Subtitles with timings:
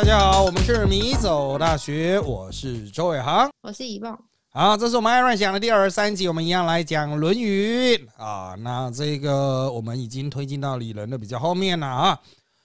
[0.00, 4.18] 大家好，我们是米走大学，我是周伟航，我是遗忘。
[4.48, 8.54] 好，这是我们艾瑞讲的第二十三集，我们一样来讲《论语》啊。
[8.60, 12.18] 那这个我们已经推进到李仁的比较后面了啊。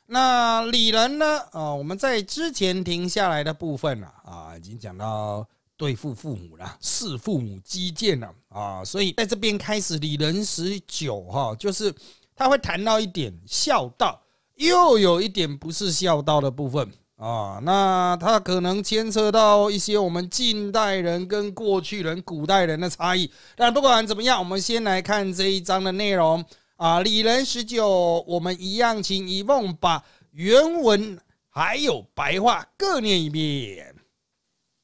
[0.06, 1.26] 那李仁呢？
[1.52, 8.82] 啊，我们在之前停下来的部分啊，啊，已经讲到对付父母了，视父母基建了啊。
[8.82, 11.94] 所以在这边开始，李仁十九哈，就是
[12.34, 14.22] 他会谈到一点孝道，
[14.56, 16.90] 又有一点不是孝道的部分。
[17.18, 23.32] 啊，那它可能牵扯到一些我们近代人跟过去人、古代人的差异。
[23.56, 26.44] 但不管怎么样，我们先来看这一章的内容
[26.76, 27.00] 啊。
[27.00, 33.96] 李仁十九，我们一样请一梦把原文还有白话各念一遍。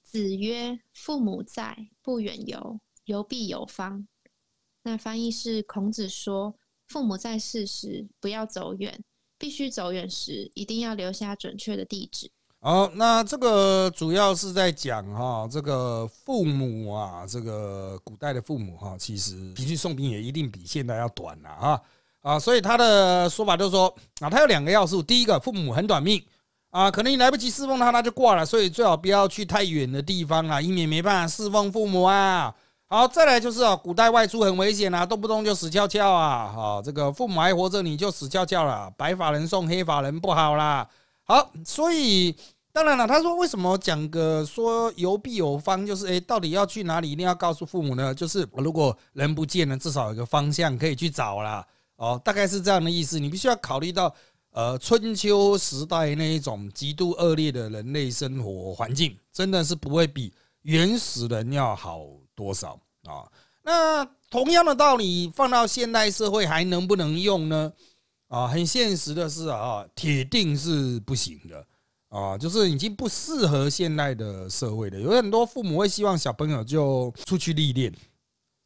[0.06, 4.08] 子曰：“父母在，不远游，游必有方。”
[4.84, 6.56] 那翻译是孔子说
[6.88, 9.04] ：“父母在世时，不要走远。”
[9.42, 12.30] 必须走远时，一定要留下准确的地址。
[12.60, 21.82] 好，那这个主要是在讲哈，这个父母啊，这个古代的父母哈，其实平均寿命也一定比现在要短了啊
[22.22, 26.24] 啊，所以他的说法就是说啊，他有两个要素，第一个，父母很短命
[26.70, 32.54] 啊，可能你来不及侍奉他，他就挂了，所以最好不要去太远的地方啊，以免没办法侍奉父母啊。
[32.92, 36.52] 好，再来就是啊，古代外出很危险啊，动不动就死翘翘啊！
[36.54, 40.86] 好，这个父母还活着，你就死翘翘了，白发人送黑发人不好啦。
[41.24, 42.36] 好，所以
[42.74, 48.14] 当然了，他说为什么讲个说游必有方，就是诶，到底要去哪里，一定要告诉父母呢？
[48.14, 51.66] 就是如果人不见了，至少有个方向可以去找啦。
[51.96, 53.18] 哦，大概是这样的意思。
[53.18, 54.14] 你必须要考虑到，
[54.52, 62.02] 呃，春秋时代那一种极度恶劣的人类生活环境，真的是不会比原始人要好。
[62.42, 63.30] 多少啊？
[63.62, 67.72] 那同样的道理放到现代社会还能不能用呢？
[68.30, 71.68] 啊，很现实的是啊，铁定是不行的
[72.10, 75.00] 啊，就是已经不适合现代的社会的。
[75.00, 77.94] 有很多父母会希望小朋友就出去历练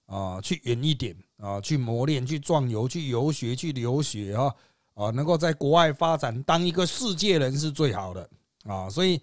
[0.06, 4.56] 啊，去远一点啊，去磨练，去壮游，去游学，去留学啊
[4.94, 8.30] 啊，能够在国外发展，当一个世界人是最好的
[8.64, 8.90] 啊。
[8.90, 9.22] 所以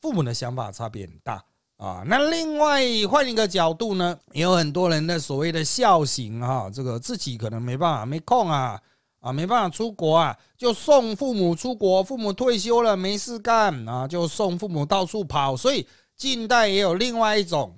[0.00, 1.44] 父母的想法差别很大。
[1.80, 8.78] 啊，那另外换一个角度呢，也有很多人的所谓的孝行哈，这个自己可能没办法没空啊，
[9.20, 15.56] 啊没办法出国啊，就送父母出国，父母退休了没事干啊，就送父母到处跑。
[15.56, 17.74] 所以近代也有另外一种，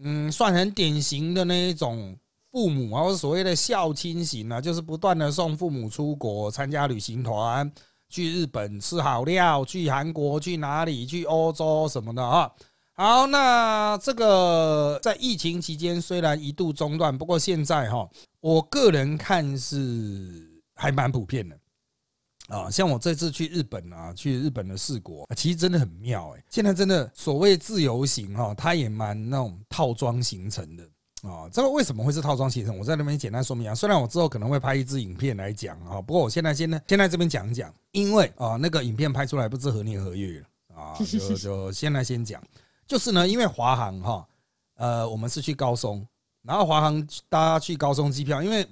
[0.00, 2.14] 嗯，算很典型的那一种
[2.52, 7.72] 父母啊，或所谓的孝亲型啊，就是不断的送父母出国参加旅行团，
[8.10, 12.52] 去日本吃好料，去韩国去哪里，去欧洲什么的啊。
[12.98, 18.08] 好，那这个在疫情期间虽然一度中断，不过现在哈，
[18.40, 21.58] 我个人看是还蛮普遍的
[22.48, 22.70] 啊。
[22.70, 26.42] 像我这次去日本啊，去日本的四国，其实真的很妙哎。
[26.48, 30.82] 现在真的所谓自由行哈，它也蛮那种套装行程的
[31.28, 31.46] 啊。
[31.52, 32.78] 这个为什么会是套装行程？
[32.78, 33.74] 我在那边简单说明啊。
[33.74, 42.42] 虽然我之后可能会拍一支影片来讲啊，不过我现在先呢，先在这边讲讲，因为啊，那个影片拍出来不知何年何月了啊，就就先来先讲。
[42.86, 44.28] 就是呢，因为华航哈，
[44.74, 46.06] 呃，我们是去高松，
[46.42, 48.66] 然后华航大家去高松机票，因为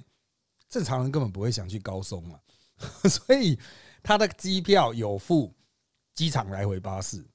[0.69, 2.39] 正常人根本不会想去高松嘛，
[3.09, 3.59] 所以
[4.01, 5.53] 他的机票有付
[6.13, 7.25] 机场来回巴士，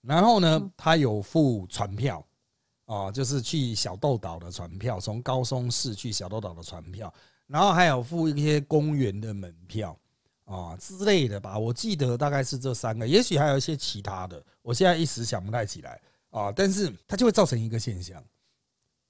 [0.00, 2.24] 然后呢，他有付船票
[2.86, 7.12] 啊，就是去小豆岛的船票，从高松市去小豆岛的船票，
[7.46, 9.98] 然后还有付一些公园的门票
[10.46, 14.42] 啊之类的吧，我记得大概是这三个，也许还有一些其他的。
[14.62, 18.22] 我现在一时想不太起来啊，但是它就会造成一个现象，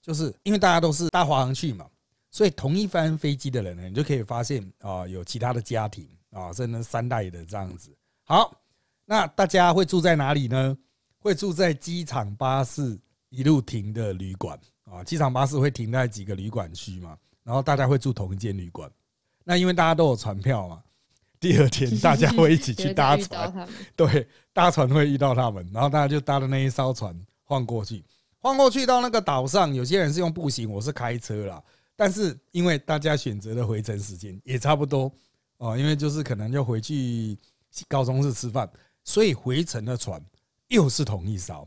[0.03, 1.87] 就是因为大家都是搭华航去嘛，
[2.31, 7.91] 所以同一班飞机的人呢，你就可以发现啊，有其他的家庭啊，甚至三代的这样子。
[8.25, 8.55] 好，
[9.05, 10.77] 那大家会住在哪里呢？
[11.19, 12.99] 会住在机场巴士
[13.31, 18.91] 一路停的旅馆啊，机场巴士会停在几个旅馆区嘛，然后大家会住同一间旅馆。
[19.45, 20.83] 那因为大家都有船票嘛。
[21.39, 28.05] 第二天，大家会一起去搭船， 对，搭船会遇到他们，然后大家就搭的那一艘船晃过去，
[28.41, 29.75] 晃过去到那个岛上。
[29.75, 31.63] 有些人是用步行，我是开车啦。
[31.95, 35.11] 但是因为大家选择的回程时间也差不多
[35.59, 37.37] 哦，因为就是可能就回去
[37.89, 38.69] 高中市吃饭，
[39.05, 40.23] 所以回程的船
[40.69, 41.67] 又是同一艘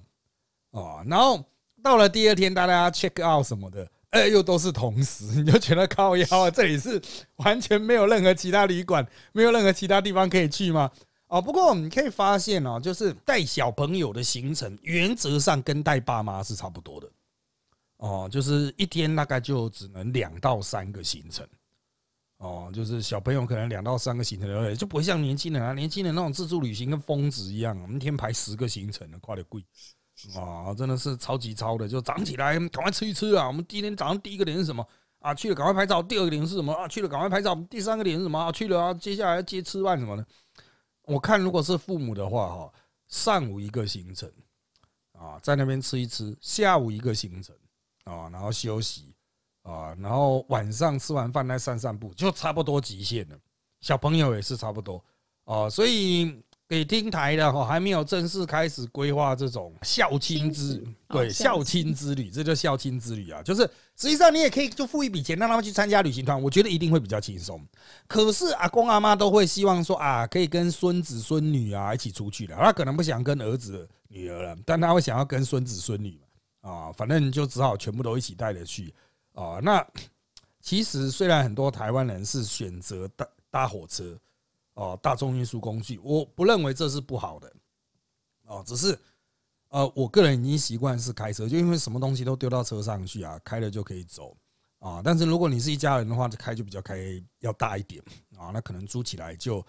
[0.71, 1.03] 哦。
[1.07, 1.43] 然后
[1.81, 3.89] 到了第二天，大家 check out 什么的。
[4.11, 6.49] 哎，又都是同时， 你就觉得靠腰啊！
[6.51, 7.01] 这里是
[7.37, 10.89] 完全没有任何其他旅馆，没有任何其他地方可以去吗？
[11.27, 17.07] 哦，不过我们可以发现哦，就是带小朋友的行程，原则上跟带爸妈是差不多的。
[17.97, 21.47] 哦，就是一天大概就只能两到三个行程。
[22.37, 29.63] 哦，就是小朋友可能两到三个行程而已，就不会像年轻人啊，年轻人那种自助旅行跟疯子一样，我们一天排十个行程的，快点贵
[30.35, 33.47] 啊，真的是超级超的，就早上起来赶快吃一吃啊。
[33.47, 34.85] 我们今天早上第一个点是什么
[35.19, 35.33] 啊？
[35.33, 36.01] 去了赶快拍照。
[36.01, 36.87] 第二个点是什么啊？
[36.87, 37.55] 去了赶快拍照。
[37.69, 38.51] 第三个点是什么啊？
[38.51, 40.25] 去了啊，接下来接吃饭什么的。
[41.03, 42.73] 我看如果是父母的话哈，
[43.07, 44.31] 上午一个行程
[45.13, 47.55] 啊，在那边吃一吃，下午一个行程
[48.03, 49.13] 啊，然后休息。
[49.63, 53.37] 啊，然后晚上吃完饭再散散步，就差不多极限了。
[53.81, 55.03] 小朋友也是差不多
[55.43, 63.41] 啊，所以给听台的哈，还没有正式开始规划这种孝亲之对孝亲之旅，这叫孝亲之旅啊。
[63.41, 63.63] 就是
[63.95, 67.59] 实际上你也可以就付一笔钱让他们去参加旅行团，我觉得一定会比较轻松。
[68.07, 76.21] 可是阿公阿妈都会希望说啊，可以跟孙子孙女啊一起出去的，他可能不想跟儿子女儿了，但他会想要跟孙子孙女
[76.61, 78.93] 嘛啊，反正就只好全部都一起带着去。
[79.33, 79.83] 啊，那
[80.61, 84.15] 其实虽然很多台湾人是选择搭搭火车，
[84.79, 87.53] 哦，大众运输工具，我不认为这是不好的，
[88.45, 88.97] 哦，只是
[89.67, 94.37] 呃，我个人已经习惯是开车，就因为什么东西都丢到车上去啊，开了就可以走
[94.79, 95.01] 啊。
[95.03, 96.97] 但是如果你是一家人的话，就开就比较开
[97.39, 98.01] 要大一点
[98.37, 99.61] 啊，那可能租起来就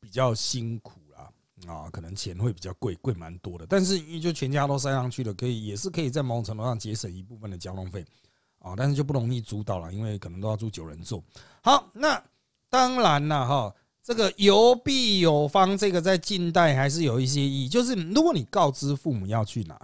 [0.00, 1.30] 比较辛苦啦，
[1.70, 3.66] 啊，可能钱会比较贵，贵蛮多的。
[3.66, 8.02] 但是你就全家都塞上去了，可以也是可以在某种程度上节省一部分的交通费。
[8.58, 11.22] 啊，但是就不容易租到了，因为可能都要租九人座。
[11.62, 12.20] 好，那
[12.68, 13.74] 当然了哈，
[14.06, 17.68] 这个有必有方，这个在近代还是有一些意义。
[17.68, 19.74] 就是如果你告知父母要去哪，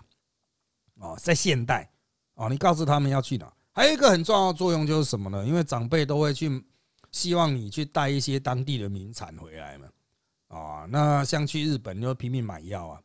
[1.01, 1.91] 哦，在现代，
[2.35, 5.45] 哦，你告知他们要去哪，还有一个很重要的作用就是什么呢？
[5.45, 6.65] 因为长辈都会去
[7.11, 9.89] 希望你去带一些当地的名产回来嘛。
[10.47, 13.01] 啊，那像去日本就拼命买药啊。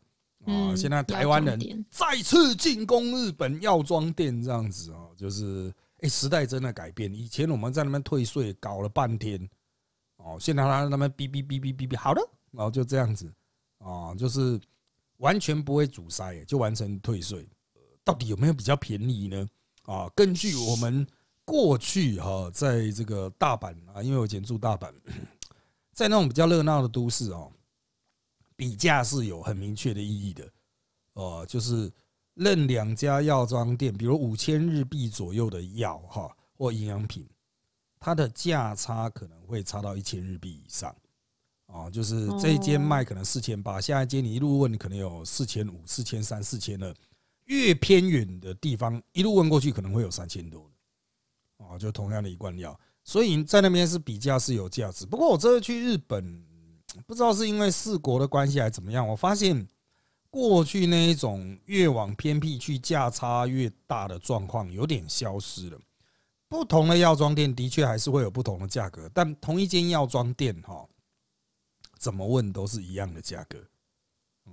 [0.46, 0.76] 啊！
[0.76, 1.60] 现在台湾人
[1.90, 7.12] 再次进攻日本药妆店，这样子哦，就是哎，时代真的改变。
[7.12, 9.50] 以前我们在那边退税搞了半天，
[10.28, 12.22] 哦，现在他让他们哔哔哔哔哔哔，好的，
[12.52, 13.32] 然后就这样子
[13.78, 14.60] 啊，就是
[15.18, 17.48] 完全不会阻塞，就完成退税。
[18.04, 19.50] 到底有没有比较便宜呢？
[19.84, 21.08] 啊，根据我们
[21.46, 24.94] 过去哈，在这个大阪啊，因为我以前住大阪，
[25.94, 27.50] 在那种比较热闹的都市哦。
[28.56, 30.50] 比价是有很明确的意义的，
[31.14, 31.92] 哦，就是
[32.34, 37.24] 任两家药妆店，比如五千日币左右的药哈或营养品，
[38.00, 40.96] 它的价差可能会差到一千日币以上，
[41.68, 46.94] 哦，就是这一间卖可能四千八，下一间你一路问，可能有四千五、四千三、四千二，
[47.46, 55.06] 越偏远的地方一路问过去，可能会有三千多的，哦，就同样的一罐药，所以在那边是比价是有价值。
[55.06, 56.44] 不过我这次去日本。
[57.06, 59.68] 不知道是因为四国的关系还是怎么样，我发现
[60.32, 65.78] 过去那一种越往偏僻去价差越大的状况有点消失了。
[66.50, 70.88] 不同的药妆店的确还是会有不同的价格，但同一间药妆店哈，
[72.00, 73.60] 怎么问都是一样的价格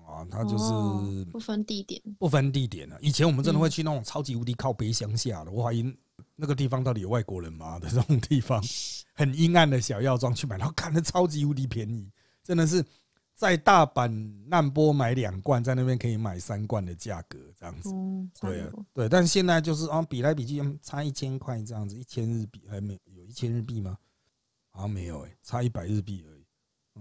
[0.06, 2.99] 啊，它就是不分地点，不分地点了。
[3.00, 5.85] 以前我们真的会去那种超级无敌靠北乡下的，我怀疑
[6.37, 8.62] 那个地方到底有外国人吗 的这种地方，
[9.14, 12.11] 很阴暗的小药妆去买，然后看的超级无敌便宜。
[12.43, 12.85] 真的是
[13.35, 14.09] 在大阪
[14.47, 17.91] 难波买两罐，在那边可以买三罐的价格，这样子。
[18.41, 23.99] 对啊，对，但是现在就是啊，比来比去差一千块这样子，一千日币还没有一千日币吗？
[24.71, 26.44] 好像没有哎，差一百日币而已。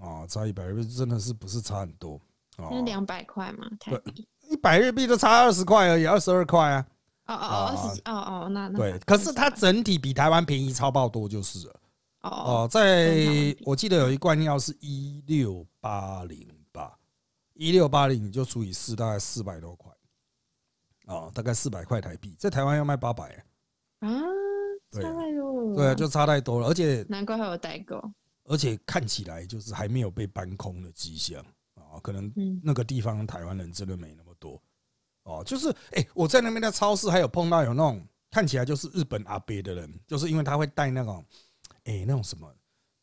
[0.02, 2.20] 啊，差一百日币真的是不是差很多？
[2.58, 6.86] 那两百块嘛，台币一百日币都差二十块而已，二十二块啊。
[7.28, 11.80] 哦哦哦，二十哦哦，那那对，可是它整体比台湾便宜超爆多就是了。
[12.24, 16.98] 哦，在我记得有一罐药是一六八零吧，
[17.54, 19.92] 一六八零你就除以四，大概四百多块，
[21.08, 23.46] 哦，大概四百块台币，在台湾要卖八百
[24.00, 24.10] 啊，
[24.90, 28.02] 差太多了，对啊，就差太多了，而且难怪还有代购，
[28.46, 32.32] 而且看起来就是还没有被搬空的迹象啊，可能
[32.64, 34.62] 那个地方台湾人真的没那么多。
[35.24, 38.02] 哦，就是哎，我在那边的超市还有碰到有那种
[38.32, 41.22] 看起来就是日本阿伯的人，就是因为他会带那种。
[41.86, 42.54] 哎，那种什么，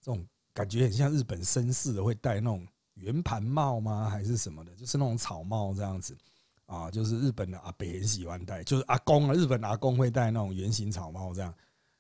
[0.01, 4.09] 这种感觉很像日本绅士的，会戴那种圆盘帽吗？
[4.09, 4.75] 还是什么的？
[4.75, 6.17] 就是那种草帽这样子
[6.67, 11.55] 啊，就是日本的阿北很喜欢戴，就是阿公啊，日本阿公会戴那种圆形草帽这样。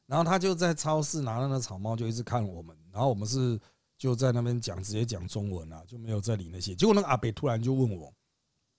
[0.06, 2.76] 然后他就在超市拿了那草帽，就一直看我们。
[2.90, 3.60] 然后我们是
[3.96, 6.74] 就在那边讲，直接讲中文啊，就没有再理那些。
[6.74, 8.12] 结果那个阿北突然就问我，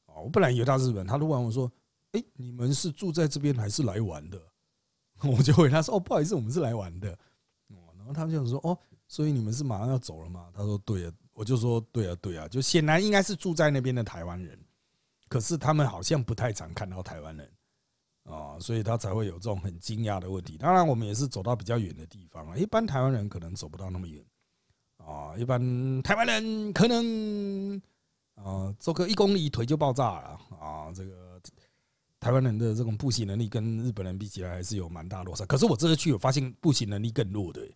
[0.08, 1.72] 哦，我本来以为他日本，他突然我说，
[2.12, 4.38] 哎，你们是住在这边还是来玩的？
[5.24, 7.18] 我就回他说，哦，不好意思，我们是来玩的。
[8.14, 8.78] 他们就说：“哦，
[9.08, 14.60] 所以你们是马上要走了吗？”他说：“对啊。”我就说：“对啊，对啊。”就显然应该是住在那边的台湾人，
[15.28, 17.52] 可是他们好像不太常看到台湾人
[18.24, 20.58] 啊，所以他才会有这种很惊讶的问题。
[20.58, 24.24] 当然，我们也是走到比较远的地方啊，一般台湾人可能走不到那么远
[24.98, 27.82] 啊，一般台湾人可能
[28.36, 31.42] 啊走个一公里腿就爆炸了啊，这个。
[32.20, 35.44] 台湾人的这种步行能力跟日本人比起来还是有蛮大落差。
[35.48, 37.68] 可是我这次去，我发现步行能力更弱的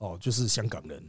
[0.00, 1.02] 哦，就是香港人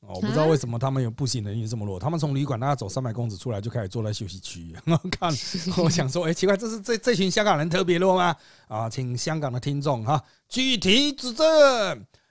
[0.00, 1.98] 哦，我不知道为什么他们有步行能力这么弱。
[1.98, 4.74] 他们从旅馆大概走三百公尺出来，就开始坐在休息区
[5.12, 5.30] 看。
[5.76, 8.34] 我想说，哎，奇怪，这是这这群香港人特别弱吗？
[8.68, 11.46] 啊，请香港的听众哈具体指正。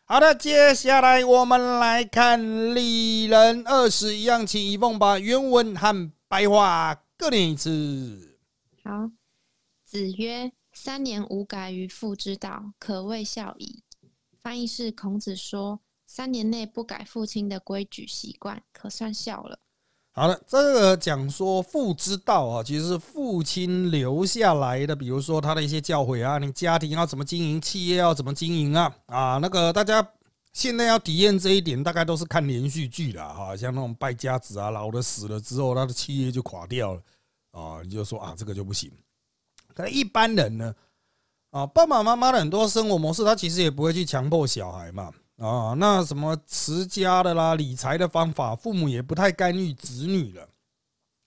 [0.05, 2.39] 好的，接下来我们来看
[2.74, 8.38] 《丽人二十》一样，请一凤把原文和白话各念一次。
[8.84, 9.12] 好。
[9.86, 13.84] 子曰：“三年无改于父之道，可谓孝矣。”
[14.41, 15.79] 翻译是孔子说
[16.15, 19.58] ：“三年内不改父亲的规矩习惯，可算孝了。”
[20.13, 30.08] 好了，这个讲说父之道啊，其实是父亲留下来的，比如说他的一些教诲啊，你家庭要怎么经营，企业要怎么经营啊啊，那个大家
[30.51, 37.01] 现在要体验这一点，大概都是看连续剧了哈，像那种败家子啊，老的死了之后，他的企业就垮掉了
[37.50, 38.91] 啊，你就说啊，这个就不行。
[39.74, 40.75] 可一般人呢，
[41.50, 45.12] 啊，爸爸妈妈的很多生活模式，他其实也不会去强迫小孩嘛，
[45.43, 50.47] 啊，那什么持家的啦、理财的方法，父母也不太干预子女了。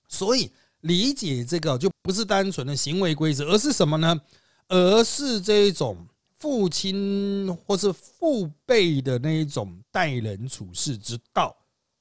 [0.08, 4.18] 所以理解这个就不是单纯的行为规则，而是什么呢？
[4.68, 6.06] 而是这一种
[6.37, 11.54] 父亲或是父辈的那一种待人处事之道，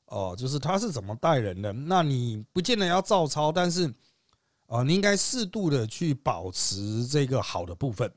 [0.05, 3.93] 哦，就是他是怎么待人的，那你不见得要照抄，但是。
[4.67, 8.12] 啊，你应该适度的去保持这个好的部分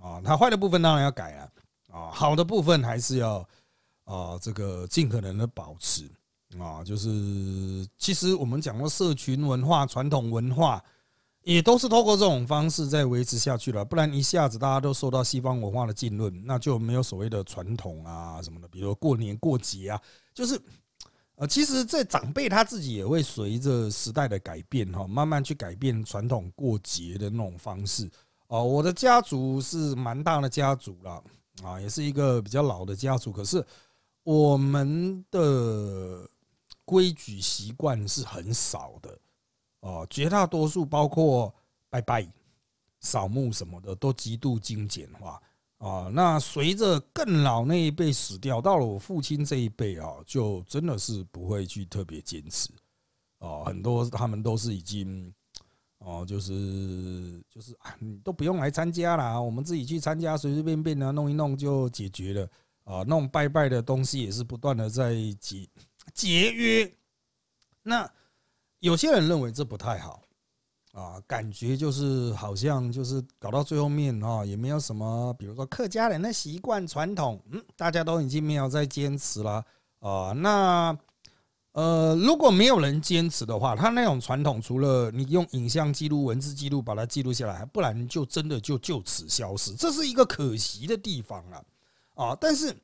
[0.00, 1.48] 啊，他坏的部分当然要改啊，
[1.92, 3.46] 啊，好的部分还是要
[4.04, 6.10] 啊，这个尽可能的保持
[6.58, 10.82] 啊，就是其实我们讲过社群文化、传统文化，
[11.42, 20.00] 也都是透过这种方式在维持下去了，不然一下子大家都受到西方文化的浸润，那就没有所谓的传统啊什么的，比如过年过节啊，
[20.34, 20.60] 就是。
[21.36, 28.08] 呃，其实这长辈他自己也会随着时代的改变哈，慢慢去改变传统过节的那种方式。
[28.48, 31.24] 哦，我的家族是蛮大的家族了
[31.62, 33.64] 啊，也是一个比较老的家族，可是
[34.22, 36.28] 我们的
[36.84, 39.18] 规矩习惯是很少的
[39.80, 41.52] 哦，绝大多数包括
[41.90, 42.26] 拜拜、
[43.00, 45.40] 扫墓什么的，都极度精简化。
[45.78, 52.70] 啊，那随着更老那一辈死掉，到了我父亲这一辈啊，就真的是不会去特别坚持
[53.38, 55.34] 啊，很多他们都是已经
[56.04, 62.48] 哦，就是就是啊，你都不用来参加了，我们自己去参加，随随便便的弄一弄就解决了
[62.84, 65.68] 啊，弄拜拜的东西也是不断的在节
[66.12, 66.92] 节约。
[67.82, 68.10] 那
[68.80, 70.22] 有些人认为这不太好。
[70.92, 79.64] 啊，感觉就是好像就是搞到最后面啊，也没有什么，比如说客家人的习惯传统，嗯，大家都已经没有在坚持了
[80.00, 80.32] 啊。
[80.32, 80.94] 那
[81.72, 91.64] 呃，如果没有人坚持的话，他那种传统，除了你用影像记录、文字记录把它记录下来，不然就真的就就此消失，这是一个可惜的地方了
[92.14, 92.36] 啊。
[92.38, 92.76] 但是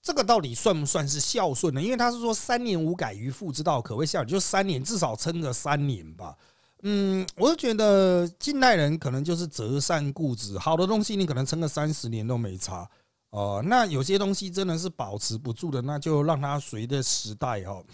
[0.00, 1.82] 这个到底算不算是孝顺呢？
[1.82, 6.36] 因为他是说三年无改于父之道，可谓孝，就三年至少撑个三年吧。
[6.82, 12.88] 嗯，我就觉得近代人可能就是择善固执，好的东西你可能撑个三十年都没差
[13.30, 13.60] 哦。
[13.66, 17.84] 那有些东西真的是保持不住的，那就让它随着时代哦，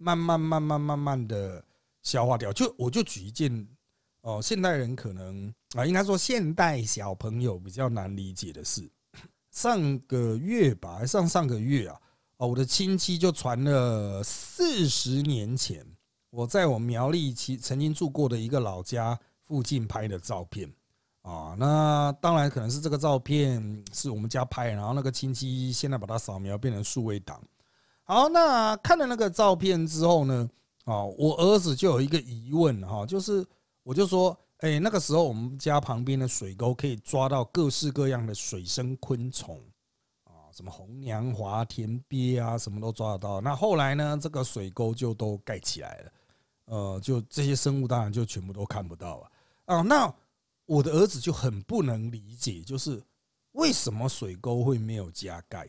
[0.00, 1.62] 慢慢慢慢慢慢的
[2.02, 2.50] 消化掉。
[2.52, 3.68] 就我就举一件
[4.22, 8.90] 哦，现代人可能啊，应该说现代小朋友比较难理解的事。
[9.50, 12.00] 上个月吧，上上个月啊，
[12.38, 15.84] 哦，我的亲戚就传了四十年前。
[16.30, 20.72] 我在我苗栗其曾经住过的一个老家附近拍的照片
[21.22, 27.42] 啊，那当然可能是这个照片是我们家拍，然后那个亲戚现在把它扫描变成数位档。
[28.10, 30.50] 好，那看了那个照片之后呢，
[30.84, 33.46] 啊，我儿子就有一个疑问哈，就是
[33.84, 39.60] 我就说，哎，那个时候我们家旁边的水沟可以抓到各式各样的水生昆虫
[40.24, 43.40] 啊，什么红娘华田鳖啊，什么都抓得到。
[43.40, 46.12] 那后来呢，这个水沟就都盖起来了。
[46.64, 49.30] 呃，就这些生物当然就全部都看不到了
[49.66, 49.82] 啊。
[49.82, 50.12] 那
[50.66, 53.00] 我的儿子就很不能理解，就是
[53.52, 55.68] 为什么水沟会没有加盖？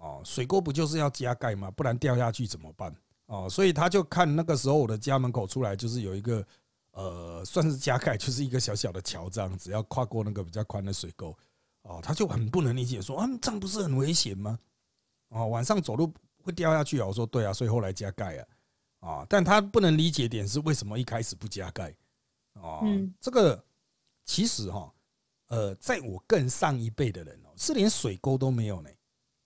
[0.00, 1.70] 哦，水沟不就是要加盖吗？
[1.70, 2.94] 不然掉下去怎么办？
[3.26, 6.46] 哦，所以他就看那个时候我的家门口出来就是有一个
[6.92, 11.36] 呃，算是加盖，就是一个小小的桥这样子，要跨过那个比较宽的水沟。
[11.82, 14.58] 哦，他就很不能理解，说啊，这样不是很危险吗？
[15.28, 16.12] 哦，晚上走路
[16.42, 17.06] 会掉下去啊。
[17.06, 18.46] 我说对啊，所以后来加盖啊。
[19.00, 21.94] 啊，但他不能理解点是为什么一开始不加盖
[22.54, 22.82] 哦？
[23.20, 23.62] 这个
[24.24, 24.92] 其实哈，
[25.48, 28.90] 呃，在我更上一辈的人哦，是连水沟都没有呢。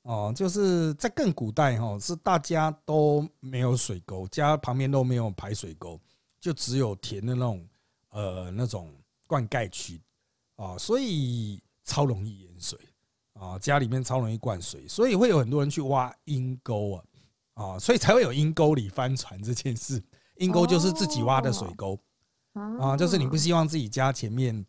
[0.02, 6.00] 哦，就是在更古代哈，是大家都没有水沟，家旁边都没有排水沟，
[6.40, 7.68] 就只有田的那种
[8.10, 8.92] 呃那种
[9.28, 10.02] 灌溉渠
[10.56, 12.76] 啊，所以超容易淹水
[13.34, 17.04] 啊，家里面超容易灌水，所以会有很多人去挖阴沟啊
[17.54, 20.02] 啊，所以才会有阴沟里翻船这件事。
[20.36, 21.96] 阴沟就是自己挖的水沟
[22.80, 24.66] 啊，就是你不希望自己家前面。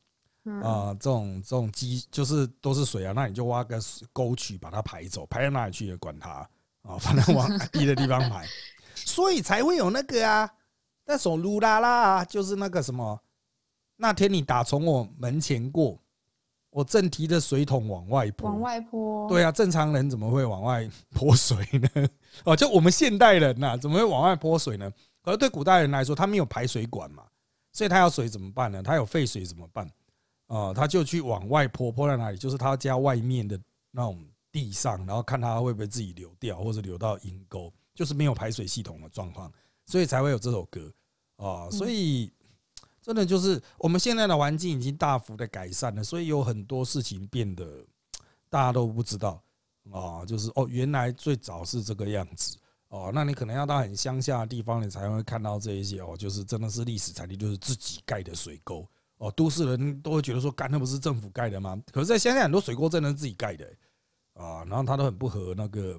[0.62, 3.80] 啊，这种这种积就是都是水啊，那你就挖个
[4.12, 6.48] 沟渠把它排走，排到哪里去也管它
[6.82, 8.46] 啊， 反正往低的地方排，
[8.94, 10.50] 所以才会有那个啊，
[11.06, 13.20] 那首噜啦啦啊，就是那个什么，
[13.96, 15.98] 那天你打从我门前过，
[16.72, 21.90] 我正提着水桶往外泼，往外泼，对啊，正常人怎么会往外 泼水呢？
[22.44, 24.92] 哦，就我们现代人呐，怎么会往外泼水呢？
[25.24, 27.24] 而对古代人来说，他没有排水管嘛，
[27.72, 28.84] 所以他要水怎么办呢？
[28.84, 29.90] 他有废水怎么办？
[30.54, 32.38] 啊，他就去往外泼，泼在哪里？
[32.38, 39.52] 就是他家外面的那种地上，然后看他会不会自己流掉，或者流到阴沟，就是没有排水系统的状况，
[39.88, 40.94] 所以才会有这首歌
[41.38, 41.68] 啊。
[41.72, 42.32] 所以
[43.02, 47.84] 真的就是我们现在的环境已经大幅的改善了，所以有很多事情变得
[48.48, 49.42] 大家都不知道
[49.92, 50.24] 啊。
[50.24, 52.56] 就是哦，原来最早是这个样子
[52.90, 53.12] 哦。
[53.12, 58.88] 那你可能要到很乡下的地方，你才会看到这一些哦，就是真的是历史产地，就是自己盖的水沟。
[59.24, 61.82] 哦，都市人都会觉得说，干那不是政府盖的吗？
[61.94, 63.66] 可是，在乡下很多水沟真的是自己盖的
[64.34, 65.98] 啊，然后它都很不合那个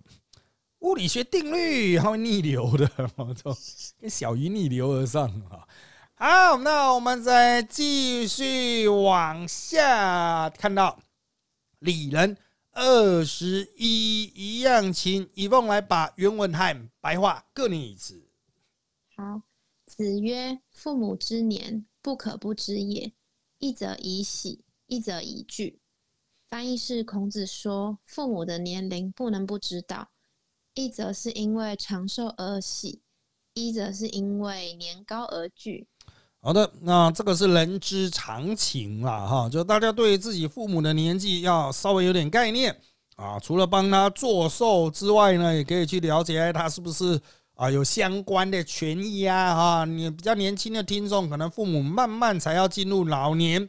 [0.80, 2.86] 物理学定律，它会逆流的，
[3.34, 3.56] 就
[3.98, 5.66] 跟小鱼逆流而上啊。
[6.16, 11.00] 好，那我们再继续往下看到
[11.78, 12.36] 李仁
[12.72, 18.22] 二十一一样，请以凤来把原文和白话各念一次。
[19.16, 19.40] 好，
[19.86, 23.10] 子曰：“父母之年。”不可不知也。
[23.58, 25.80] 一则以喜，一则以惧。
[26.50, 30.10] 翻译是孔子说父母的年龄不能不知道。
[30.74, 33.00] 一则是因为长寿而喜，
[33.54, 35.88] 一则是因为年高而惧。
[36.40, 42.78] 好的，那这个是人之常情啦，哈，就大家对自己父母的年纪要稍微有点概念
[43.16, 43.40] 啊。
[43.40, 47.18] 除了帮他做寿之外呢，也可以去了解他是不是。
[47.54, 53.68] 啊，有相关的权益啊，哈，你比较年轻的听众，可能父母慢慢才要进入老年，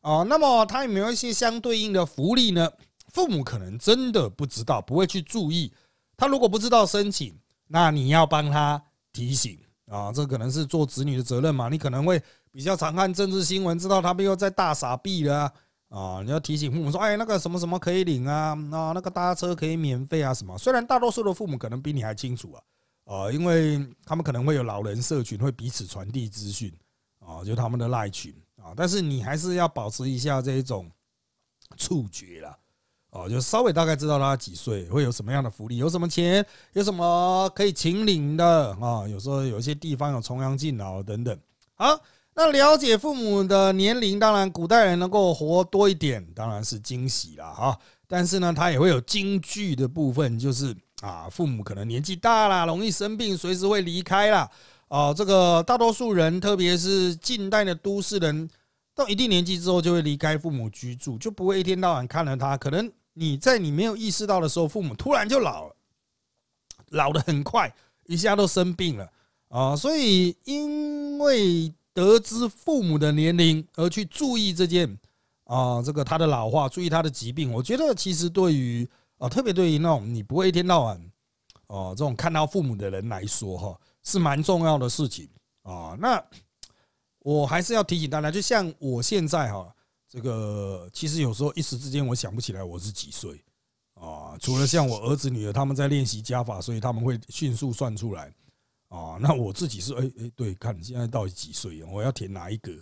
[0.00, 2.70] 哦，那么他有没有一些相对应的福利呢？
[3.12, 5.72] 父母可能真的不知道，不会去注意。
[6.16, 11.68] 他如果不知道申请，那你要帮他提醒啊，这可能是做子女的责任嘛。
[11.68, 15.52] 你可能会比较常看政治新闻，知道他们又在大傻逼了
[15.90, 20.56] 啊，你要提醒父母说，哎，那个什么什么可以领啊，啊，那个搭车可以免费啊，什么？
[20.56, 22.62] 虽然大多数的父母可能比你还清楚啊。
[23.06, 26.72] 啊，因为他们可能会有老人社群，会彼此传递资讯
[27.20, 28.74] 啊，就他们的赖群啊。
[28.76, 30.90] 但是你还是要保持一下这一种
[31.76, 32.58] 触觉啦，
[33.10, 39.06] 哦，就稍微大概知道他几岁，会有什么样的福利，有什么钱，有什么可以请领的啊。
[39.06, 41.38] 有时候有一些地方有重阳敬老等等。
[41.74, 41.96] 好，
[42.34, 47.78] 那了解父母的年龄，当然古代人能够活多一点，当然是惊喜了哈。
[48.08, 50.76] 但是呢，他也会有京剧的部分，就是。
[51.02, 54.50] 啊，父母可能年纪大了，容易生病，随时会离开了。
[54.88, 58.48] 哦，这个大多数人，特别是近代的都市人，
[58.94, 62.56] 到一定年纪之后就会离开父母居住，就不会一天到晚看着他。
[62.56, 65.76] 可能你在你没有意识到的时候，父母突然就老了，
[66.88, 67.70] 老的很快，
[68.06, 69.06] 一下都生病了
[69.48, 69.76] 啊。
[69.76, 74.96] 所以，因为得知父母的年龄而去注意这件
[75.44, 78.88] 啊，这个他的老化，注意他的疾病，我觉得其实对于。
[79.18, 81.10] 啊，特别对于那种你不会一天到晚
[81.68, 85.28] 哦，这种看到父母的人来说，哈，是蛮重要的事情
[85.62, 85.96] 啊。
[85.98, 86.22] 那
[87.20, 89.74] 我还是要提醒大家，就像我现在哈，
[90.08, 93.42] 这个其实有时候一时之间我想不起来我是几岁
[93.94, 94.36] 啊。
[94.38, 98.32] 除了像我儿子女儿他们在练习加法，所以他们会迅速算出来
[98.88, 99.18] 啊。
[99.20, 102.72] 那我自己是哎哎，对，看现在到底几岁，我要填哪一个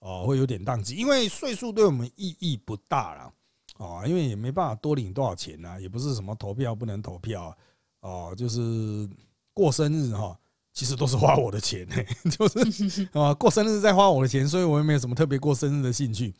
[0.00, 0.22] 啊？
[0.22, 3.32] 会有点宕机，因为岁数对我们意义不大了。
[3.78, 7.56] 啊，因为也没办法多领多少钱呐，也不是什么投票不能投票
[8.00, 9.08] 啊，就是
[9.52, 10.38] 过生日哈，
[10.72, 11.86] 其实都是花我的钱，
[12.30, 16.32] 就是啊，过生日再花我的钱，所以我也没有什么特别过生日的兴趣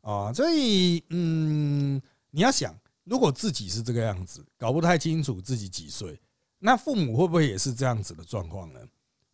[0.00, 0.32] 啊。
[0.32, 2.74] 所以，嗯，你要想，
[3.04, 6.18] 如果自己是这个样子，搞不太清楚自己几岁，
[6.58, 8.80] 那父母会不会也是这样子的状况呢？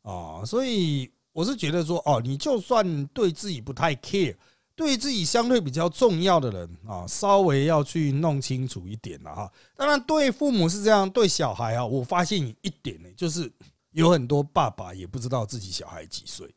[0.02, 4.36] 啊，所以我是觉得说，哦，你就算对自己不太 care。
[4.76, 9.52] 对自己相对比较重要的人啊，稍微要去弄清楚一点了哈。
[9.76, 13.52] 当然，对父母是这样，对小孩啊，我发现一点呢，就是
[13.92, 16.52] 有很多爸爸也不知道自己小孩几岁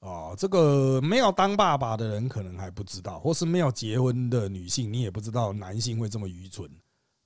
[0.00, 6.68] 啊，这个没有当爸爸的人可能还不知道，或是没有结婚的女性，你也不知道男性会这么愚蠢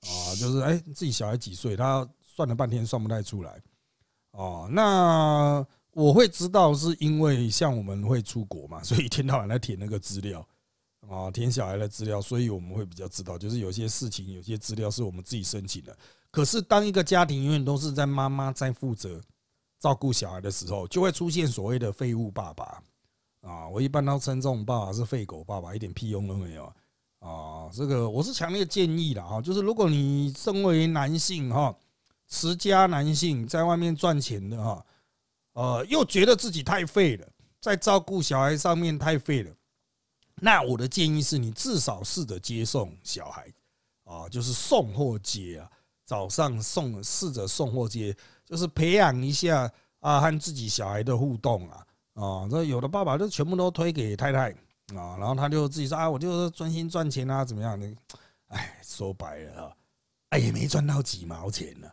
[0.02, 3.62] 啊，就是哎，自己小孩几岁，他算了半天算不太出来
[4.32, 4.68] 哦。
[4.70, 10.46] 那我会知道，是因为像我们会出国嘛， 所以一天到晚来填那个资料
[11.08, 15.96] 啊，填小孩的资料，所以我们会比较知道，就是有些事情、有些资料是我们自己申请的。
[16.30, 19.20] 可是当一个家庭永远都是在妈妈在负责。
[19.78, 22.80] 照顾小孩的时候，就会出现所谓的废物爸爸
[23.40, 23.68] 啊！
[23.68, 26.72] 我一般都称这种爸爸是废狗爸爸，一点屁用都没有
[27.18, 27.68] 啊！
[27.72, 31.74] 这个我是强烈建议的哈，就是如果你身为男性哈，
[32.28, 34.86] 持家男性在外面赚钱的哈，
[35.52, 37.26] 呃，又觉得自己太废了，
[37.60, 39.54] 在照顾小孩上面太废了，
[40.36, 43.52] 那我的建议是你至少试着接送小孩
[44.04, 45.70] 啊，就是送或接啊，
[46.04, 48.16] 早上送，试着送或接。
[48.44, 54.50] 就是培养一下啊，和自己小孩的互动啊，啊，这有的爸爸就全部都推给太太
[54.94, 57.90] 啊，然后他就自己说啊，我就是专心赚钱啊，怎么样的？
[58.48, 59.76] 哎，说白了啊，
[60.30, 61.88] 哎，也没赚到几毛钱呢，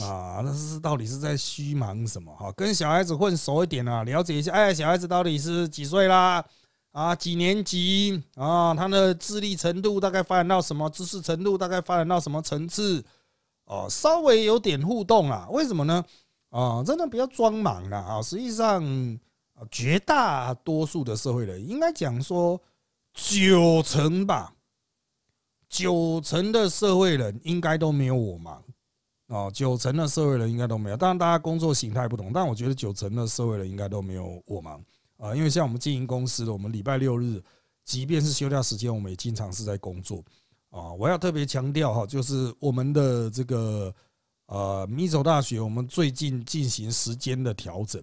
[0.00, 2.34] 啊那是到底是在虚忙什么？
[2.36, 6.44] 哈，跟小孩子混熟一点啊，了解一下，哎，小孩子到底是几岁啦？
[6.92, 8.74] 啊，几年级啊？
[8.74, 10.88] 他的智力程度大概发展到什么？
[10.90, 13.04] 知识程度大概发展到什么层次？
[13.64, 15.46] 哦，稍微有点互动啊？
[15.50, 16.04] 为什么呢？
[16.50, 18.22] 啊，真的不要装忙了啊！
[18.22, 18.82] 实际上，
[19.70, 22.58] 绝大多数的社会人，应该讲说
[23.12, 24.54] 九成吧，
[25.68, 28.62] 九成的社会人应该都没有我忙
[29.28, 29.50] 哦。
[29.54, 34.82] 九成的社会人应该都没有，当然大家工作形态不同，但我觉得九成的社会人应该都没有我忙
[35.16, 35.34] 啊。
[35.34, 37.42] 因为像我们经营公司的，我们礼拜六日，
[37.84, 40.22] 即便是休假时间，我们也经常是在工作。
[40.70, 43.94] 啊，我要特别强调哈，就是我们的这个
[44.46, 48.02] 呃，米走大学，我们最近进行时间的调整，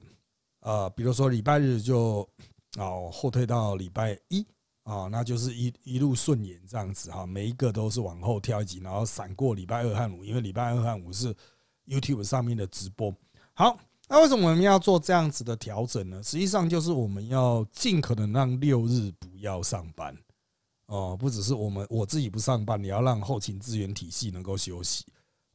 [0.62, 2.28] 啊，比如说礼拜日就
[2.78, 4.44] 啊后退到礼拜一
[4.84, 11.34] 啊，那就是一一路顺延这样子哈，每一个都是往后跳一级，然后闪过礼拜二和五，因为礼拜二和五是
[11.88, 13.14] YouTube 上面的直播。
[13.54, 13.78] 好，
[14.10, 16.22] 那为什么我们要做这样子的调整呢？
[16.22, 20.16] 实际上就是我们要尽可能让六日不要上班。
[20.88, 25.06] 哦，不只是我们我自己不上班，你要让后勤资源体系能够休息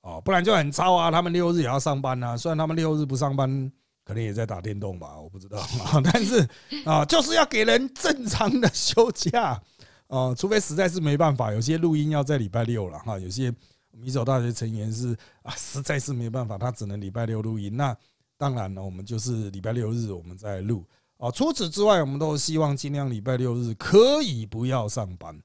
[0.00, 1.10] 哦，不然就很糟啊。
[1.10, 3.70] 他们六日也要上班啊，虽然他们六日不上班，
[4.08, 5.62] 可能也在打电动吧，我不知道。
[6.02, 6.48] 但是
[6.86, 9.60] 啊，就是要给人正常的休假
[10.06, 13.18] 啊，除非实在是没办法，有些录音要在礼拜六了哈。
[13.18, 13.54] 有些
[13.90, 17.76] 米走大学成员是啊，实在是没办法，他只能礼拜六录音。
[17.76, 17.94] 那
[18.38, 20.82] 当然了，我们就是礼拜六日我们再录。
[21.18, 25.38] 啊，除此之外，我们都希望尽量礼拜六日可以不要上班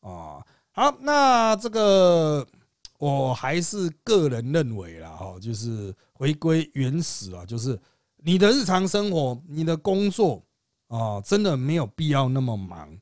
[0.00, 0.40] 啊。
[0.70, 2.46] 好，那这个
[2.98, 7.78] 我还是个人认为啦，哈，就是回归原始啊，就是
[8.26, 10.42] 你的日常生活、你的工作
[10.88, 12.98] 啊，真的没有必要那么忙，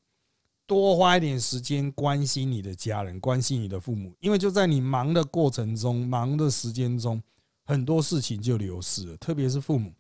[0.67, 7.23] 多花一点时间关心你的家人，关心你的父母，因为就在你忙的过程中、忙的时间中，
[7.65, 9.91] 很多事情就流失了，特别是父母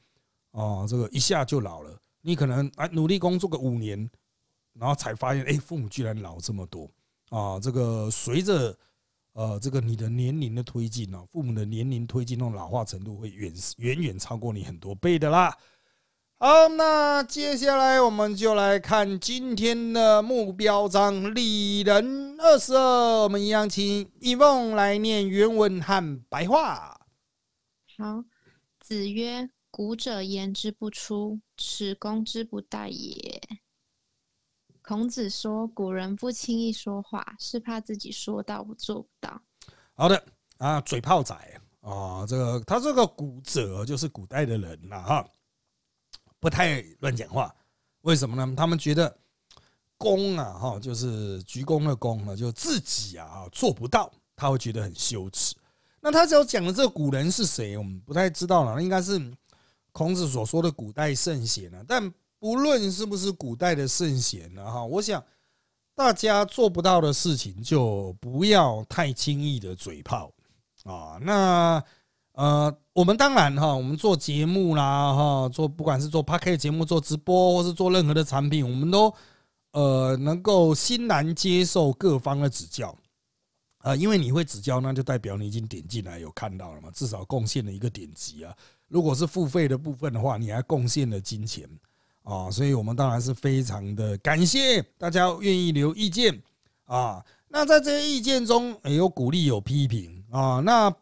[0.50, 1.98] 啊，这个一下就老了。
[2.20, 3.98] 你可能啊努力工作个五年，
[4.74, 6.86] 然后才发现，哎，父母居然老这么多
[7.30, 7.58] 啊！
[7.58, 8.76] 这个随着
[9.34, 15.56] 呃这个你的年龄的推进呢，父母的年龄推进，那种老化程度会远远远超过你很多倍的啦。
[16.38, 27.06] 好，那接下来我们就来看今天的目标章，李人二十二，我们一样请一梦来念原文和白话。
[27.98, 28.24] 好，
[28.80, 29.50] 子曰。
[29.76, 33.42] 古者言之不出，此公之不待也。
[34.86, 39.40] 孔子说，古人不轻易说话，是怕自己说到做不到。
[39.94, 40.22] 好的
[40.58, 41.34] 啊，嘴炮仔
[41.80, 45.28] 啊，这个他这个古者就是古代的人呐哈，
[46.38, 47.54] 不太乱讲话。
[48.02, 48.54] 为什么呢？
[48.54, 49.16] 他们觉得
[49.96, 55.56] 公啊哈，就是鞠躬的躬啊，就自己啊做不到，他会觉得很羞耻。
[55.98, 59.34] 那他只要讲的这个古人是谁，我们不太知道了，应该是。
[59.92, 61.84] 孔子所说的古代圣贤呢？
[61.86, 62.12] 但
[62.44, 65.24] 不论是不是古代的圣贤呢，哈，我想
[65.94, 70.30] 大家做不到的事情，就不要太轻易的嘴炮
[70.82, 71.16] 啊。
[71.22, 71.82] 那
[72.32, 79.10] 呃，我们当然哈，我们做节目啦，哈，做不管是做 p a r k 节目、做直播，或是做任何的产品，我们都
[79.72, 82.94] 呃能够欣然接受各方的指教
[83.78, 88.54] 啊，因为你会指教，那就代表你已经点进来有看到了嘛，至少贡献了一个点击啊。
[88.88, 91.66] 如果是付费的部分的话，你还贡献了金钱
[92.24, 96.42] 啊，所以我们当然是非常的感谢大家愿意留意见
[96.86, 97.24] 啊。
[97.48, 100.60] 那在这些意见中，也有鼓励，有批评啊。
[100.60, 100.92] 那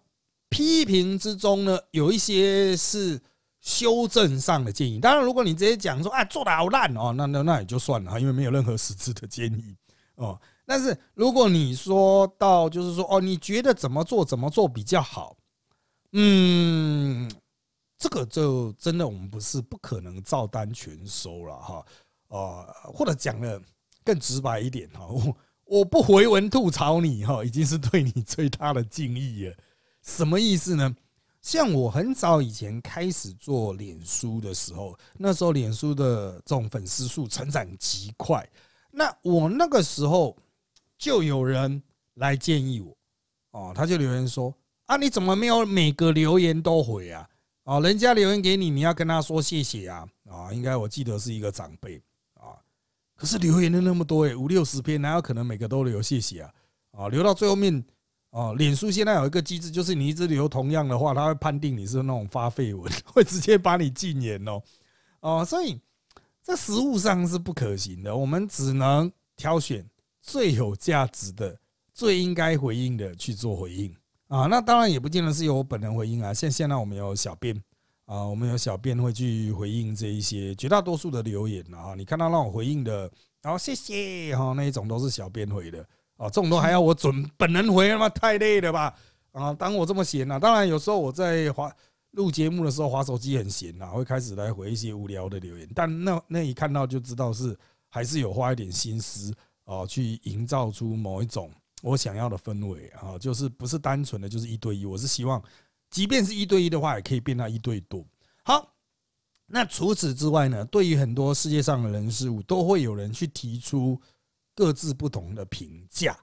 [0.51, 3.19] 批评之中呢，有一些是
[3.61, 5.01] 修正上的建议。
[5.01, 9.77] 当然，如果你直接讲说啊做的好烂哦，那那那也就算了，因为没有任何实质的建议
[10.17, 10.39] 哦。
[10.67, 15.37] 但是如果你说到就是说哦，你觉得怎么做怎么做比较好？
[16.13, 17.31] 嗯，
[18.03, 21.87] 这个就真的我们不是不可能照单全收了哈。
[22.27, 23.63] 呃，或者讲的
[24.03, 25.37] 更直白一点哈，我
[25.67, 29.55] 我不回文吐槽你哈，已经是对你最大的敬意了。
[30.03, 30.97] 什么意思呢？
[31.43, 38.45] 像我很早以前开始做脸书的时候，那时候脸书的这种粉丝数成长极快，
[38.91, 40.37] 那我那个时候
[40.99, 41.81] 就有人
[42.15, 42.97] 来建议我，
[43.53, 44.53] 哦，他就留言说
[44.87, 47.29] 啊，你怎么没有每个留言都回啊？
[47.65, 50.07] 哦，人家留言给你，你要跟他说谢谢啊！
[50.29, 52.03] 啊，应该我记得是一个长辈
[52.35, 52.59] 啊，
[53.15, 56.53] 可是留言的那么多诶，五六十篇，哪有可能每个都留谢谢啊？
[56.93, 57.85] 啊，留到最后面。
[58.31, 64.63] 哦，脸书现在有一个机制，就是你一直留同样的话，他会判定你是那种发废文， 会直接把你禁言哦。
[65.21, 65.79] 哦，所以
[66.41, 69.87] 在实物上是不可行的，我们只能挑选
[70.23, 71.55] 最有价值的、
[71.93, 73.95] 最应该回应的去做回应
[74.33, 74.47] 啊。
[74.47, 77.55] 那当然也不见得是由我本人回应啊，像现在我们有小编
[78.07, 81.95] 啊，我们有小编会去回应这一些绝大多数的留言啊。
[81.95, 83.11] 你看到让我回应的，
[83.43, 85.87] 然后谢谢哈，那一种都是小编回的。
[86.17, 88.95] 哦，这种都还要我准本人回，他妈太累了吧？
[89.33, 91.75] 啊，当我这么闲啊，当然有时候我在滑
[92.13, 97.57] 录节目的时候滑手机很闲啊，会开始来回一些无聊的留言，但那那一看到就知道是
[97.89, 101.51] 还是有花一点心思哦，去营造出某一种
[101.83, 105.43] 我想要的氛围啊，就是不是单纯的就是一对一，我是希望
[105.91, 108.03] 即便是一对一的话，也可以变到一对多。
[108.43, 108.75] 好，
[109.45, 114.01] 那除此之外呢，对于很多世界上的人事物，都会有人去提出。
[114.55, 116.15] 各自不同的评价，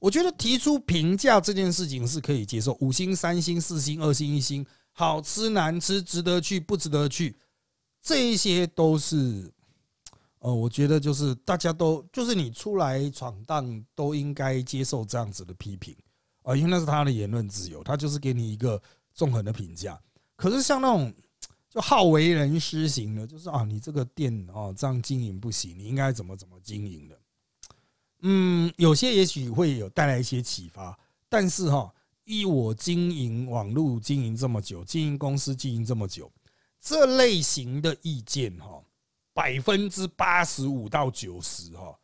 [0.00, 7.36] 我觉得提出评价这件事情是可以接受，五星、三星、四星、二星、一星，好吃难吃，值得去不值得去，
[8.02, 9.48] 这一些都是，
[10.46, 15.92] 呃，我觉得就是大家都就是你出来闯荡都应该接受这样子的批评
[16.44, 18.80] 啊，因为那是他的言论自由，他就是给你一个
[19.12, 20.00] 纵横的评价。
[20.36, 21.12] 可是像那种
[21.68, 27.18] 就好为人师型的，就是啊，你这个店哦这样经营不行，你应该怎么怎么经营的。
[28.20, 30.96] 嗯，有些也许会有带来一些启发，
[31.28, 36.30] 但是哈，依我经营网络经营这么久，经营公司经营这么久，
[36.80, 38.80] 这类型的意见哈，
[39.36, 41.94] 百分之八十五到九十哈，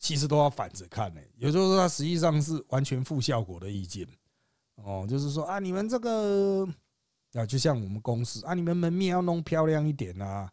[0.00, 1.20] 其实都要反着看呢。
[1.36, 4.04] 也就是说，它实际上是完全负效果的意见。
[4.74, 6.66] 哦，就是说啊，你们这个
[7.34, 10.50] 啊，就像我们公司啊，你们门面要弄漂亮一点啊，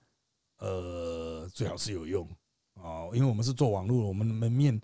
[0.59, 2.29] 呃，最好是有用
[2.75, 4.79] 啊，因为我们是做网络，我们门面。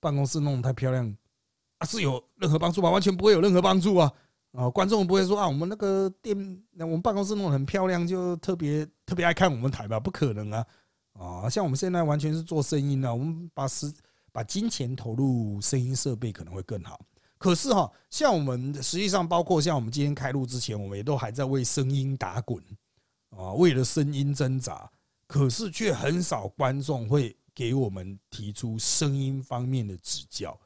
[0.00, 1.12] 办公室弄得太漂亮
[1.78, 2.88] 啊，是有任何帮助吗？
[2.88, 4.12] 完全不会有任何帮助啊！
[4.52, 6.36] 啊，观众不会说啊，我们那个店，
[6.78, 9.98] 我们办公室弄得很漂亮，就特别特别爱看我们台吧？
[9.98, 10.64] 不可能啊！
[11.18, 13.92] 啊，像我们现在完全是做声音的，我们把时
[14.32, 17.00] 把金钱投入声音设备可能会更好。
[17.36, 22.62] 可是哈，像我们实际上包括像我们今天开录之前，我们也都还在为声音打滚
[23.30, 24.90] 啊，为了声音挣扎，
[25.26, 27.36] 可是却很少观众会。
[27.58, 30.56] 给我们提出声音方面的指教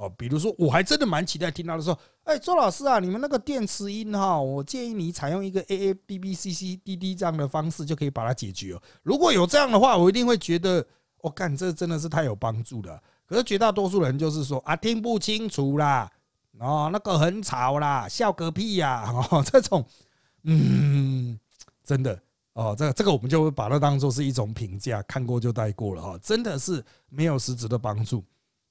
[0.00, 8.82] 哦，比如说，我还真的蛮期待听到的说，哎，周老师啊，你们那个电磁音哈，我建议你采用一个 A A B B C C D D 这样的方式就可以把它解决哦。
[9.02, 10.82] 如果有这样的话，我一定会觉得，
[11.18, 12.98] 我干，这真的是太有帮助了。
[13.26, 16.10] 可是绝大多数人就是说啊，听不清楚啦，
[16.58, 19.84] 哦，那个很吵啦，笑个屁呀，哦，这种，
[20.44, 21.38] 嗯，
[21.84, 22.18] 真的。
[22.54, 28.24] 哦，这个这个我们就会把它当做是一种评价，看过就带过了哈，真的是没有实质的帮助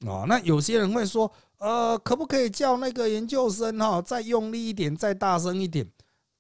[0.08, 0.26] 啊。
[0.28, 5.90] 那有些人会说，呃，可不可以叫那个研究生哈再用力一点，再大声一点？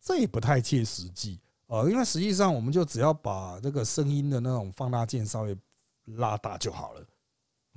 [0.02, 5.58] 这也不太切实际啊，因为实际上我们就只要把这个声音的那种放大键稍微
[6.17, 7.02] 拉大就好了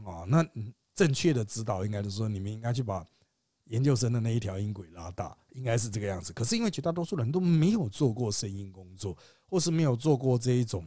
[0.05, 0.25] 啊。
[0.29, 0.45] 那
[0.95, 3.05] 正确的指导应该是说，你们应该去把。
[3.67, 6.31] 研究生的那一条音轨拉大，应该是这个样子。
[6.33, 9.17] 可是因为绝大多数人都没有做过声音工作，
[9.47, 10.87] 或是没有做过这一种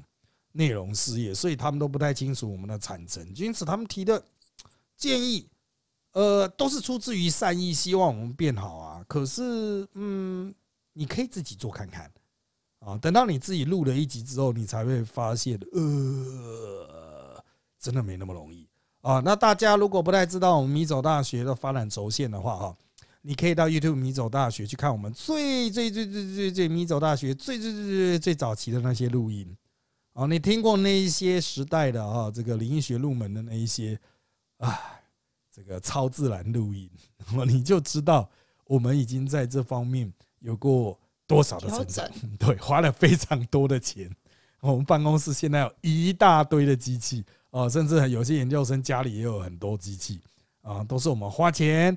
[0.52, 3.26] 内容事业，所以他们都不太清楚我们的产程。
[3.34, 4.24] 因此，他们提的
[4.98, 5.48] 建议，
[6.14, 9.04] 呃，都是出自于善意，希望我们变好啊。
[9.08, 10.54] 可是，嗯，
[10.94, 12.12] 你可以自己做看看
[12.80, 12.98] 啊。
[12.98, 17.44] 等到你自己录了一集之后，你才会发现，呃，
[17.80, 18.68] 真的没那么容易。
[19.02, 22.78] 啊，那大家如果不太知道我们米走大学的发展轴线的话，哈，
[23.22, 29.56] 你可以到 YouTube 米走大学去看我们最最最最最最米走大学最最最最最早期的那些录音。
[30.14, 34.00] 啊，你听过那一些时代的啊，这个灵异学入门的那一些
[34.66, 35.02] 啊，
[35.52, 36.90] 这个超自然录音，
[37.28, 38.30] 那么你就知道
[38.66, 42.10] 我们已经在这方面有过多少的成长？
[42.40, 44.10] 对，花了非常多的钱。
[44.62, 50.20] 我们办公室现在有一大堆的机器啊，甚至有些研究生家里也有很多机器
[50.62, 51.96] 啊，都是我们花钱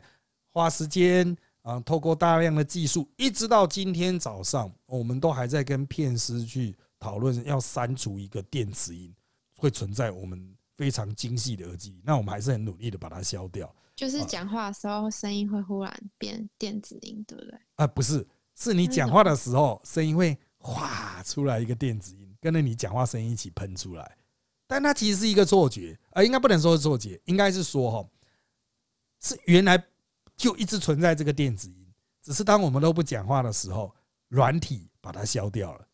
[0.52, 9.14] 花时间啊，透过大量的技术，一直到今天早上，我们都还在跟片师去讨论要删除一个电子音，
[9.57, 13.70] 会存在我们非常精细的耳机，那我们还是很努力的把它消掉。
[13.94, 17.60] 就是讲话的时候声音会忽然变电子音，对不对？
[17.74, 22.26] 啊，不是，是你讲话的时候声音会哗出来一个电子音。
[22.40, 24.16] 跟着你讲话声音一起喷出来，
[24.68, 28.08] 但它其实是一个错觉，啊，应该不能说是错觉，应该是说哈，
[29.20, 29.84] 是原来
[30.36, 33.92] 就一直存在这个电子音，只是当我们都不讲话的时候，
[34.28, 35.88] 软体把它消掉了，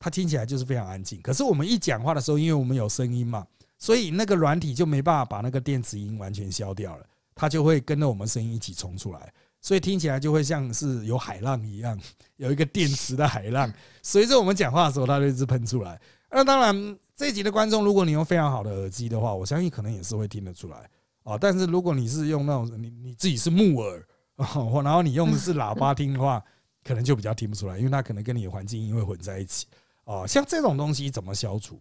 [0.00, 1.22] 它听起来就是非常安静。
[1.22, 3.46] 可是我们一讲话的时候，因为我们有声音嘛，
[3.78, 9.32] 所以那个软体就没办法把那个电子音完全消掉了，它就会跟着我们声音一起冲出来。
[9.60, 11.98] 所以听起来就会像是有海浪一样，
[12.36, 16.00] 有一个电池的海浪，随着我们讲话的时候，它就一直喷出来。
[16.30, 20.88] 那当然，这一集的观众，如果你用非常好的耳机的话，我相信可能也是会听得出来
[21.24, 21.36] 啊。
[21.36, 26.42] 但是如果你是用那种你你自己是木耳然后你用的是喇叭听的话，
[26.84, 29.66] 可能就比较听不出来，因为它可能跟你的环境音会混在一起
[30.04, 30.24] 啊。
[30.24, 31.80] 像这种东西怎么消除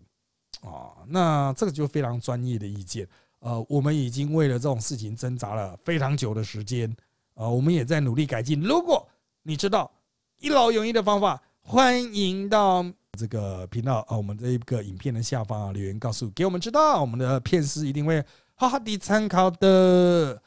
[0.62, 0.94] 啊？
[1.08, 3.08] 那这个就非常专业的意见。
[3.40, 6.90] 呃，我们已经为了这种事情挣扎了非常久的时间。
[7.36, 8.60] 啊，我们也在努力改进。
[8.62, 9.08] 如果
[9.44, 9.92] 你知道
[10.40, 12.84] 一劳永逸的方法，欢迎到
[13.18, 18.24] 这个频道啊，我们这一个影片的下方啊留言告诉给我们知道，我们的片师一定会
[18.56, 20.42] 好好的参考的。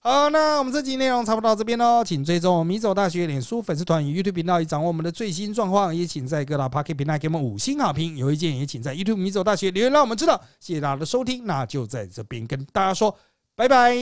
[0.00, 5.94] 好，那我们这集内容差不多到这边喽，请追踪米走大学脸书粉丝团与 YouTube 频道，以掌握我们的最新状况。
[5.94, 8.16] 也请在各大 Pocket 平台给我们五星好评。
[8.16, 10.40] 有意见也请在 YouTube 米走大学留言，让我们知道。
[10.60, 13.14] 谢谢大家的收听，那就在这边跟大家说
[13.56, 13.96] 拜拜，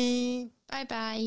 [0.66, 1.18] 拜拜。